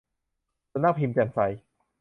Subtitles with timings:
[0.71, 1.39] สำนักพิมพ์แจ่มใส